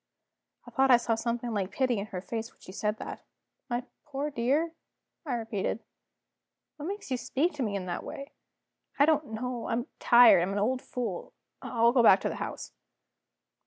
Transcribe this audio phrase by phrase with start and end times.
[0.65, 3.23] I thought I saw something like pity in her face when she said that.
[3.69, 4.73] "My poor dear?"
[5.27, 5.83] I repeated.
[6.77, 8.31] "What makes you speak to me in that way?"
[8.97, 12.73] "I don't know I'm tired; I'm an old fool I'll go back to the house."